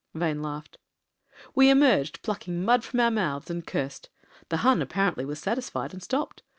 [0.15, 0.79] Vane laughed.
[1.53, 4.09] "We emerged, plucking mud from our mouths, and cursed.
[4.49, 6.41] The Hun apparently was satisfied and stopped.